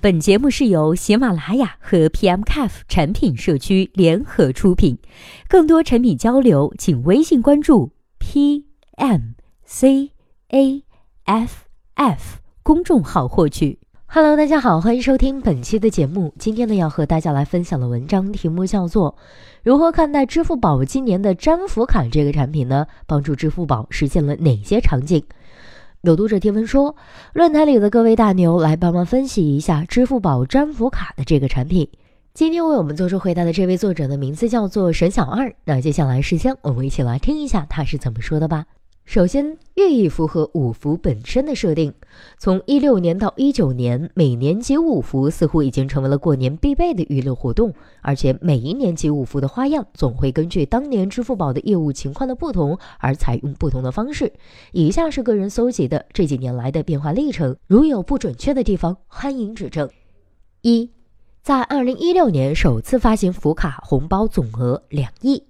[0.00, 4.96] 本节目是由喜马拉雅和 PMCAF 产品社区联合出品，
[5.48, 7.90] 更多产品交流，请微信关注
[8.20, 10.10] PMCAF
[11.94, 13.80] F 公众号获取。
[14.06, 16.32] Hello，大家好，欢迎收听本期的节目。
[16.38, 19.12] 今天呢，要和大家来分享的文章题目叫做
[19.62, 22.86] 《如何看待支付宝今年的粘福卡这个产品呢？
[23.06, 25.22] 帮助支付宝实现了哪些场景？
[26.02, 26.94] 有读者提问说，
[27.32, 31.88] 论坛里的各位大牛来帮忙分析一下支付宝粘福卡的这个产品。
[32.32, 35.52] 今天为我们做出回答的这位作者的名字叫做沈小二。
[35.64, 38.64] 那接下来时间我们一起来听一下他是怎么说的吧。
[39.08, 41.94] 首先，寓意符合五福本身的设定。
[42.36, 54.30] 从一六年到一九年，每年集五福似乎已经成为了过年必备的娱乐活动，而且每一年集五福的花样总会根据当年支付宝的业务情况的不同而采用不同的方式。
[54.72, 59.88] 以下是个人搜集的这几年来的变化历程，如有不准确的地方，欢迎指正。
[60.60, 60.90] 一，
[61.42, 65.44] 在二零一六年首次发行福卡红包总额两亿。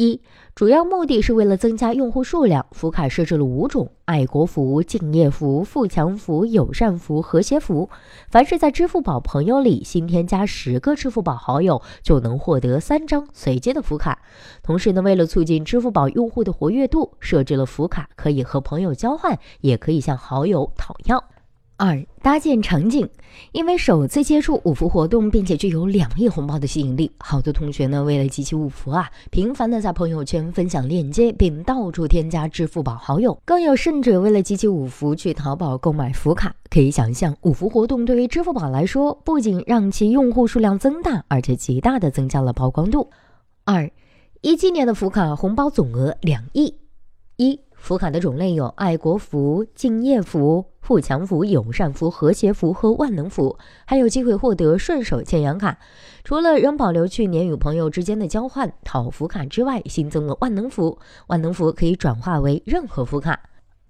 [0.00, 0.22] 一
[0.54, 7.90] 主要目的是为了增加用户数量，福卡设置了五种：爱国福、敬业福、富强福、友善福、和谐福。
[8.30, 14.22] 凡是在支付宝朋友里新添加十个支付宝好友，就能获得三张随机的福卡。
[14.62, 21.22] 同时呢，为了促进支付宝用户的活跃度，设置了福卡可以和朋友交换，也可以向好友讨要。
[21.80, 23.08] 二搭建场景，
[23.52, 33.40] 因为首次接触五福活动，并且具有两亿红包的吸引力，好多同学呢为了集齐五福啊，频繁的在朋友圈分享链接，并到处添加支付宝好友。
[33.46, 36.54] 更有甚者，为了集齐五福去淘宝购买福卡。
[36.68, 43.08] 可以想象，五福活动对于支付宝来说，不仅让其用户数量增大，而且极大的增加了曝光度。
[43.64, 43.90] 二
[44.42, 46.74] 一七年的福卡红包总额两亿。
[47.36, 55.78] 一福卡的种类有爱国福、敬业福、富强福、友善福、和谐福和万能福，还有机会获得顺手牵羊卡。
[56.22, 60.98] 除了仍保留去年与朋友之间的交换讨福卡之外，新增了万能福。
[61.28, 63.40] 万能福可以转化为任何福卡。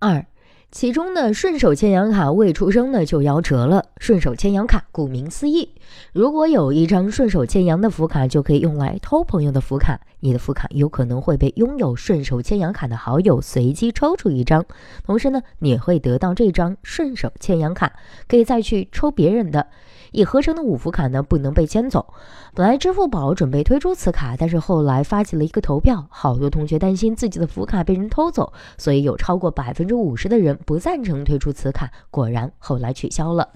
[0.00, 0.26] 二。
[0.72, 3.84] 其中的顺手牵羊卡未出生呢就夭折了。
[3.98, 5.72] 顺手牵羊卡顾名思义，
[6.12, 9.98] 如果有一张顺手牵羊的福卡，就可以用来偷朋友的福卡。
[10.20, 14.64] 你的福卡有可能会被拥有顺手牵羊卡的好友随机抽出一张，
[15.04, 17.92] 同时呢，你也会得到这张顺手牵羊卡，
[18.28, 19.68] 可以再去抽别人的。
[20.12, 22.14] 已合成的五福卡呢不能被牵走。
[22.54, 31.90] 本来支付宝准备推出此卡，但是后来发起了一个投票，好多同学担心自己的福卡被人偷走，所以有超过百分之五十的人不赞成推出此卡。
[32.10, 33.50] 果然后来取消了。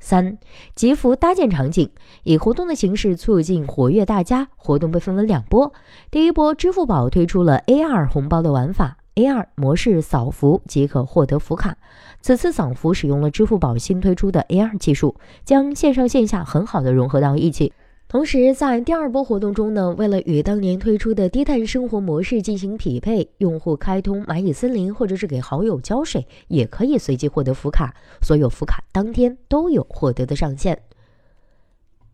[0.00, 0.38] 三
[0.76, 1.90] 集福搭建场景，
[2.22, 4.48] 以活动的形式促进活跃大家。
[4.56, 5.72] 活动被分为两波，
[6.10, 8.98] 第一波支付宝推出了 AR 红包的玩法。
[9.16, 11.76] ，A R 模式扫福即可获得福卡。
[12.20, 17.72] 此次扫福使用了支付宝新推出的 A R 技术，将线上线下很好的融合到一起。
[18.08, 27.94] 同时，在第二波活动中呢，为了与当年推出的低碳生活模式进行匹配，用户开通蚂蚁森林或者是给好友浇水，也可以随机获得福卡。
[28.22, 30.80] 所有福卡当天都有获得的上限。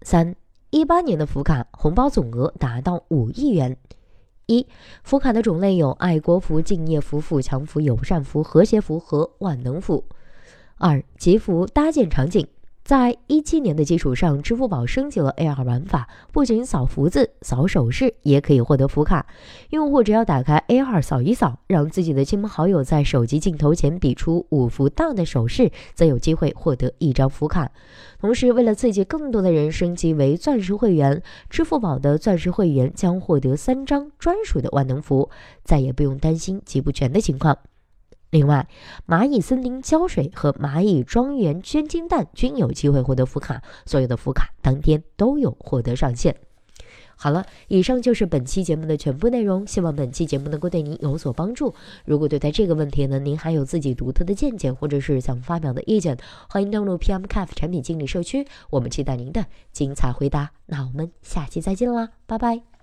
[0.03, 0.35] 三
[0.71, 3.77] 一八年的福卡红包总额达到五亿元。
[4.47, 4.67] 一
[5.05, 10.05] 福卡的种类有爱国福、敬业福、富强福、友善福、和谐福和万能福。
[10.77, 12.49] 二集福搭建场景。
[12.85, 19.25] 在一七年的基础上，支付宝升级了 AR 玩法，不仅扫福字、扫手势，也可以获得福卡。
[19.71, 27.73] 用户只要打开 AR 扫一扫，让自己的亲朋好友在手机镜头前比出五福到的手势，则有机会获得一张福卡。
[28.21, 35.31] 同时，为了刺激更多的人升级为钻石会员，支付宝的钻石会员将获得三张专属的万能福，
[35.65, 37.57] 再也不用担心集不全的情况。
[38.35, 38.67] 另外，
[39.07, 46.35] 蚂蚁森林浇水和蚂蚁庄园捐金蛋均有机会获得福卡，所有的福卡当天都有获得上限。
[47.15, 51.73] 好了，以上就是本期节目的全部内容，希望本期节目能够对您有所帮助。
[52.05, 60.51] 如果对待这个问题呢，您还有自己独特的见解，或者是想发表的意见，欢迎登录 PM Cafe 产品经理社区，我们期待您的精彩回答。
[60.67, 62.74] 那我们下期再见啦，拜拜。